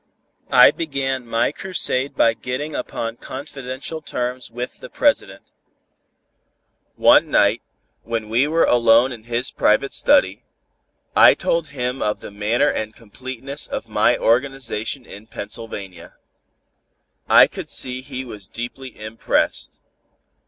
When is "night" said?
7.29-7.61